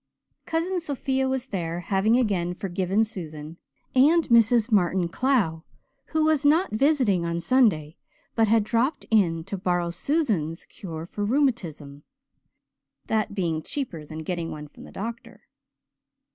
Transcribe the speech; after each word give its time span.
Cousin 0.47 0.79
Sophia 0.79 1.29
was 1.29 1.49
there, 1.49 1.81
having 1.81 2.17
again 2.17 2.55
forgiven 2.55 3.03
Susan, 3.03 3.57
and 3.93 4.23
Mrs. 4.29 4.71
Martin 4.71 5.07
Clow, 5.07 5.63
who 6.05 6.23
was 6.25 6.43
not 6.43 6.71
visiting 6.71 7.23
on 7.23 7.39
Sunday 7.39 7.97
but 8.33 8.47
had 8.47 8.63
dropped 8.63 9.05
in 9.11 9.43
to 9.43 9.59
borrow 9.59 9.91
Susan's 9.91 10.65
cure 10.65 11.05
for 11.05 11.23
rheumatism 11.23 12.01
that 13.05 13.35
being 13.35 13.61
cheaper 13.61 14.03
than 14.03 14.23
getting 14.23 14.49
one 14.49 14.67
from 14.67 14.85
the 14.85 14.91
doctor. 14.91 15.41